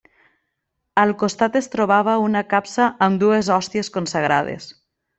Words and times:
Al 1.01 1.13
costat 1.25 1.59
es 1.61 1.69
trobava 1.75 2.17
una 2.23 2.43
capsa 2.57 2.91
amb 3.09 3.23
dues 3.27 3.55
hòsties 3.59 3.95
consagrades. 4.01 4.73